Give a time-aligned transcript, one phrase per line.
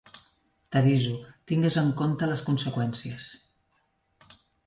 [0.75, 1.11] T"aviso,
[1.51, 3.27] tingues en compte les conseqüències.